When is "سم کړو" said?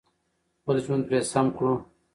1.31-1.73